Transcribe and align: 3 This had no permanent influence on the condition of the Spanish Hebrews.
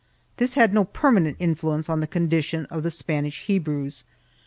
3 0.37 0.37
This 0.37 0.53
had 0.55 0.73
no 0.73 0.83
permanent 0.85 1.37
influence 1.39 1.87
on 1.87 1.99
the 1.99 2.07
condition 2.07 2.65
of 2.71 2.81
the 2.81 2.89
Spanish 2.89 3.41
Hebrews. 3.41 4.03